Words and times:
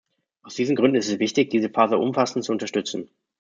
Aus 0.41 0.55
diesen 0.55 0.75
Gründen 0.75 0.97
ist 0.97 1.09
es 1.09 1.19
wichtig, 1.19 1.51
diese 1.51 1.69
Phase 1.69 1.99
umfassend 1.99 2.43
zu 2.43 2.51
unterstützen. 2.51 3.11